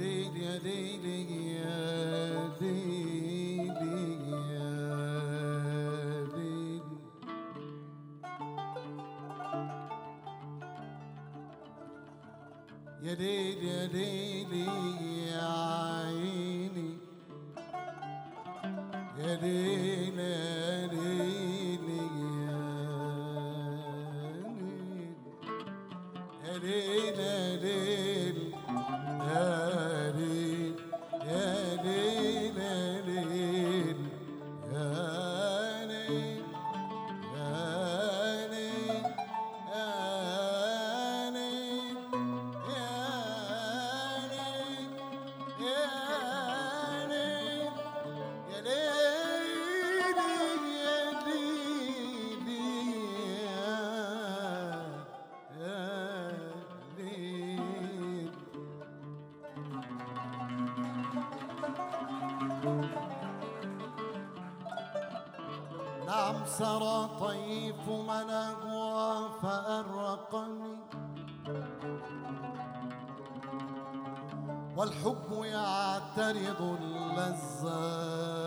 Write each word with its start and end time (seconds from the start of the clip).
ليل 0.00 0.36
يا 0.36 0.58
ليل 0.58 1.04
يا 1.06 2.48
ليل 2.60 3.76
يا 4.50 4.74
ليل 6.34 6.84
يا 13.02 13.14
ليل 13.14 13.64
يا 13.64 13.86
ليل 13.86 14.52
يا 15.28 15.46
عيني 16.04 16.90
يا 19.18 19.34
ليل 19.36 20.18
يا 20.18 20.86
ليل 20.86 21.86
يا 22.44 22.58
ليل 24.38 25.16
يا 26.44 26.58
ليل 26.58 27.18
يا 27.20 27.56
ليل 27.56 28.38
نعم 66.10 66.34
سرى 66.46 67.08
طيف 67.20 67.88
منغوى 67.88 69.28
فأرقني. 69.42 70.76
والحب 74.76 75.44
يعترض 75.44 76.78
اللذات 76.82 78.39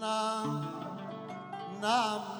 نعم. 0.00 0.64
نعم. 1.82 2.31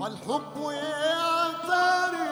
والحب 0.00 0.56
يعترف 0.70 2.29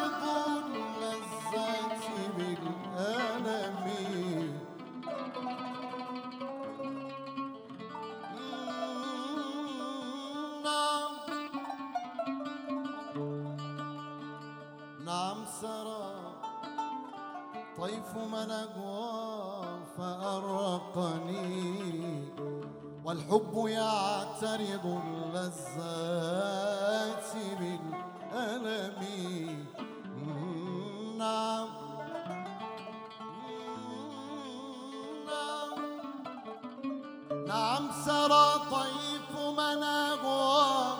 نعم 37.48 37.90
سرى 38.04 38.46
طيف 38.70 39.30
منقوى 39.58 40.96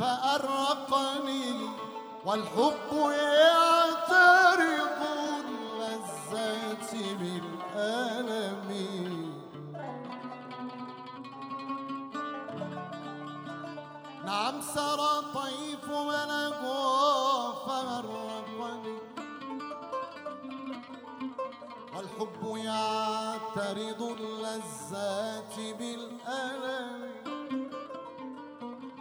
فأرقني 0.00 1.68
والحب 2.24 2.92
يعترض 3.12 5.00
اللذات 5.44 6.90
بالألم. 7.20 8.68
نعم 14.24 14.60
سرى 14.74 15.22
طيف 15.34 15.84
ملكه 15.88 17.52
فغرقني 17.66 18.98
والحب 21.96 22.56
يعترض 22.56 24.02
اللذات 24.20 25.37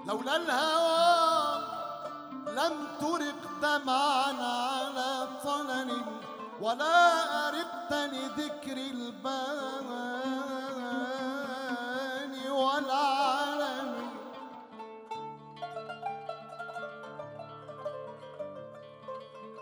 لولا 0.07 0.35
الهوى 0.35 1.67
لم 2.47 2.73
ترق 2.99 3.41
دمعا 3.61 4.33
على 4.43 5.27
طلل 5.43 5.91
ولا 6.61 7.47
أرقت 7.47 7.91
لذكر 7.93 8.77
البان 8.77 9.97
والعالم. 12.49 13.91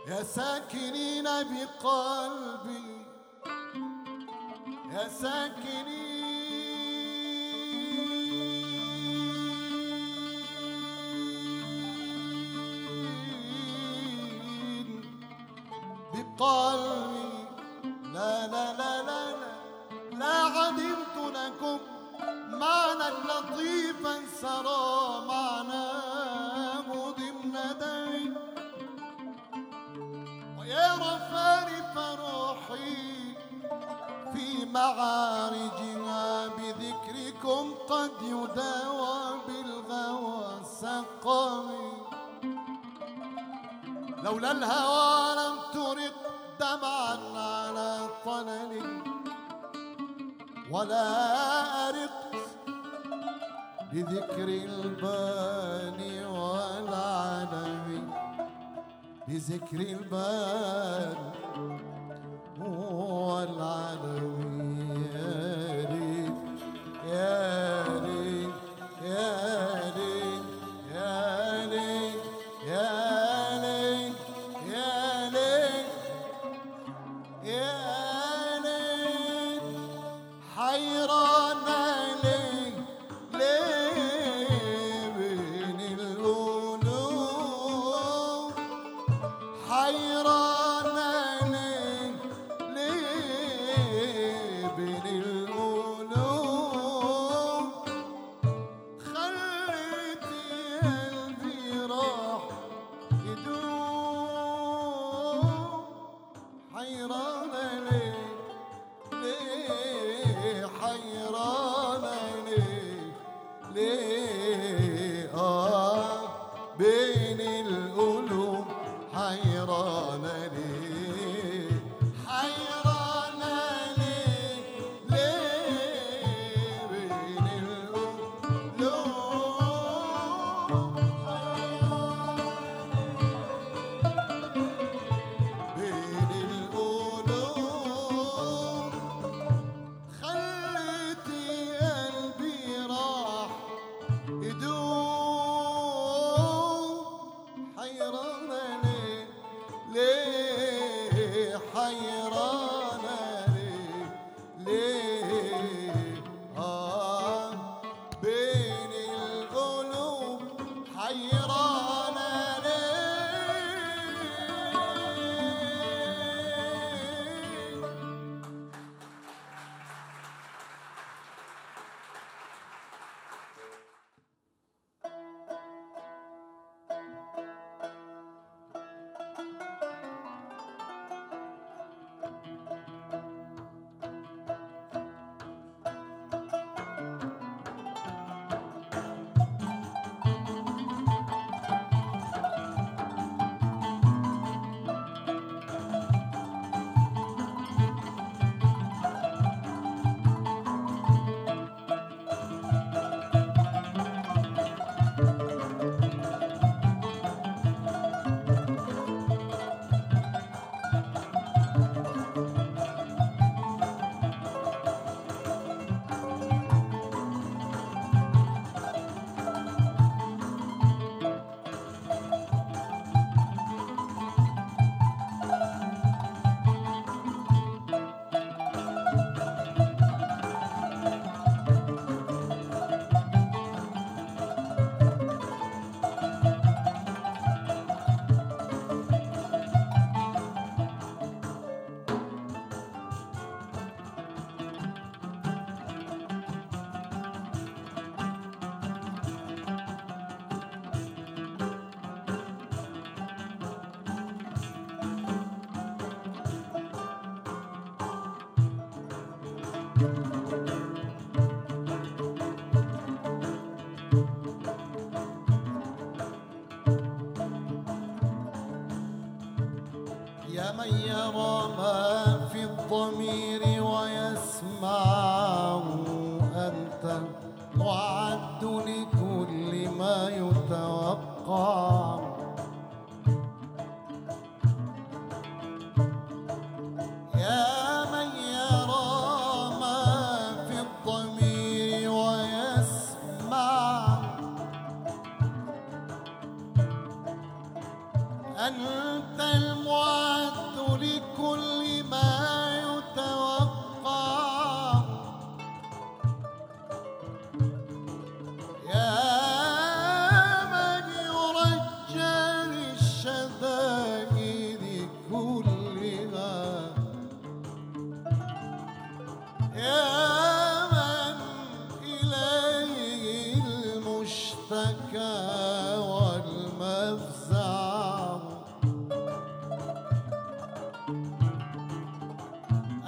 يا 0.08 0.24
ساكنين 0.24 1.24
بقلبي 1.24 3.06
يا 4.94 5.08
ساكنين 5.08 6.05
بقلبي 16.40 17.46
لا 18.14 18.47
لا 18.47 18.73
لا 18.73 19.03
لا 19.03 19.32
لا 19.32 19.55
لا 20.20 20.35
عدمت 20.59 21.17
لكم 21.37 21.79
معنى 22.49 23.09
لطيفا 23.28 24.16
سرى 24.41 25.26
معناه 25.28 26.87
ضمن 27.17 27.55
دمي 27.79 28.34
ويا 30.59 30.93
رفارف 30.96 31.97
روحي 32.20 33.35
في 34.34 34.66
معارجها 34.73 36.47
بذكركم 36.47 37.73
قد 37.90 38.11
يداوى 38.22 39.40
بالغوى 39.47 40.47
سقمي 40.81 41.91
لولا 44.23 44.52
الهوى 44.52 45.35
دمعا 46.59 47.17
على 47.40 48.07
طلل 48.25 49.02
ولا 50.72 51.09
أرقت 51.90 52.35
بذكر 53.93 54.47
البان 54.47 56.25
والعلم 56.25 58.11
بذكر 59.28 59.79
البان 59.79 61.15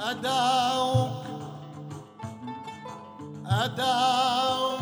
أدعوك 0.09 1.11
أدعوك 3.45 4.79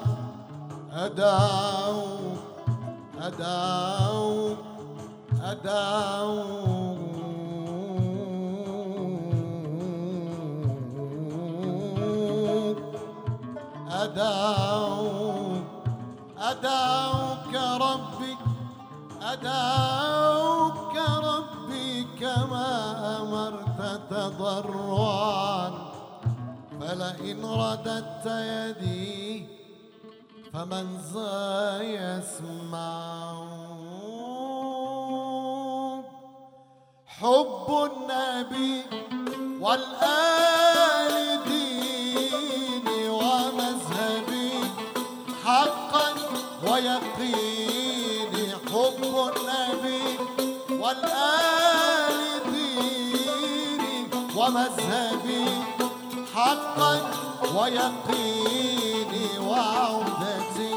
أدعوك 0.93 2.37
أدعوك 3.21 4.57
أدعوك 5.43 6.64
أدعوك 16.37 17.53
ربي 17.81 18.37
أدعوك 19.21 20.95
ربي 21.23 22.03
كما 22.19 22.71
أمرت 23.21 24.01
تضرعا. 24.09 25.85
فلئن 26.79 27.45
رددت 27.45 28.25
يدي 28.25 29.45
فمن 30.53 30.85
ذا 31.13 31.81
يسمع 31.81 33.45
حب 37.07 37.67
النبي 37.91 38.83
والآل 39.61 41.43
دي 41.47 41.54
ويقيني 46.75 48.45
حب 48.71 49.01
النبي 49.03 50.03
والآل 50.81 52.17
ديني 52.51 54.07
ومذهبي 54.35 55.45
حقا 56.35 56.93
ويقيني 57.55 59.27
وعودتي 59.39 60.71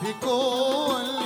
في 0.00 0.12
كل 0.22 1.17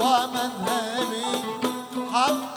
ومذهبي 0.00 1.24
حق 2.12 2.49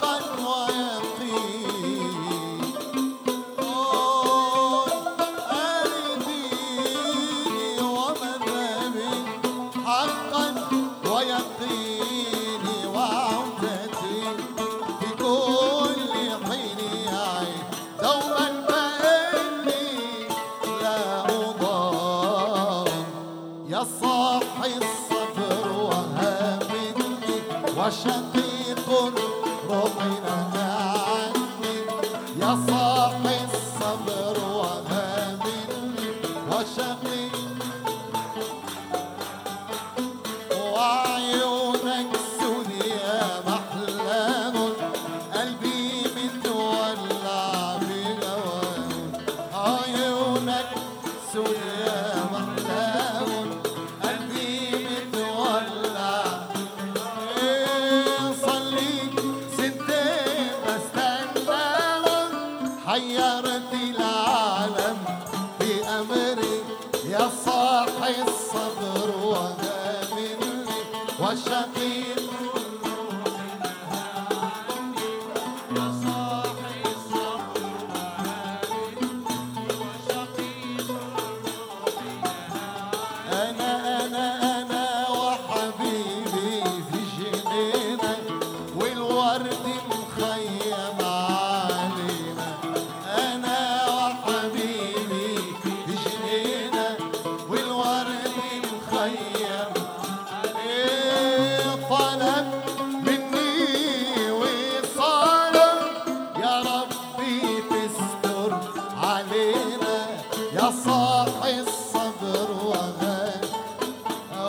صاح 110.94 111.44
الصبر 111.46 112.52
وما 112.66 113.32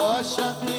وشد 0.00 0.73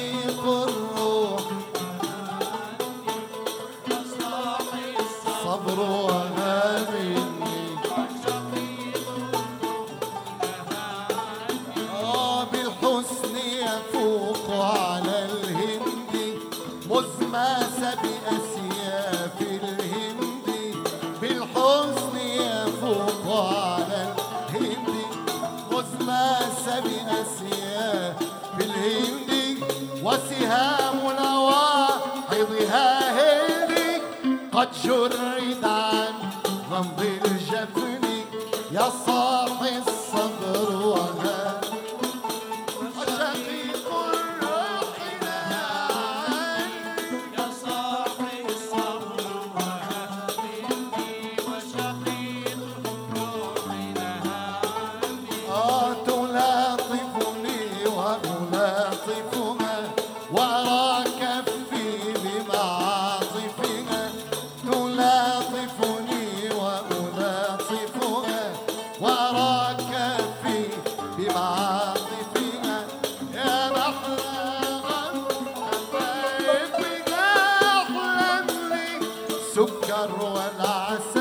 قد 34.56 34.68
جرد 34.84 35.64
عن 35.64 36.14
غمض 36.70 37.00
الجفن 37.24 38.04
يا 38.72 38.90
صاحي 39.06 39.80
سكر 79.56 80.10
والعسل. 80.22 81.15